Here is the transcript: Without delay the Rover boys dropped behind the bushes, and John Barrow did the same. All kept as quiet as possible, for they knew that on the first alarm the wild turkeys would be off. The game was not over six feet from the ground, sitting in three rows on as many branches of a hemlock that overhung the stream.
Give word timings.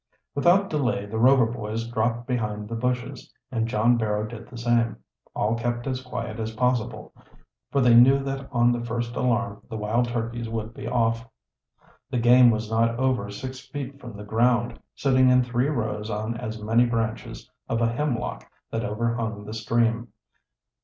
Without 0.33 0.67
delay 0.67 1.05
the 1.05 1.19
Rover 1.19 1.45
boys 1.45 1.87
dropped 1.87 2.25
behind 2.25 2.67
the 2.67 2.73
bushes, 2.75 3.31
and 3.51 3.67
John 3.67 3.97
Barrow 3.97 4.25
did 4.25 4.47
the 4.49 4.57
same. 4.57 4.97
All 5.35 5.53
kept 5.53 5.85
as 5.85 6.01
quiet 6.01 6.39
as 6.39 6.55
possible, 6.55 7.13
for 7.71 7.81
they 7.81 7.93
knew 7.93 8.17
that 8.23 8.49
on 8.51 8.71
the 8.71 8.83
first 8.83 9.15
alarm 9.15 9.61
the 9.69 9.77
wild 9.77 10.07
turkeys 10.07 10.49
would 10.49 10.73
be 10.73 10.87
off. 10.87 11.29
The 12.09 12.17
game 12.17 12.49
was 12.49 12.67
not 12.67 12.97
over 12.97 13.29
six 13.29 13.59
feet 13.59 13.99
from 14.01 14.17
the 14.17 14.23
ground, 14.23 14.79
sitting 14.95 15.29
in 15.29 15.43
three 15.43 15.67
rows 15.69 16.09
on 16.09 16.35
as 16.35 16.59
many 16.59 16.87
branches 16.87 17.47
of 17.69 17.79
a 17.79 17.91
hemlock 17.91 18.49
that 18.71 18.83
overhung 18.83 19.45
the 19.45 19.53
stream. 19.53 20.07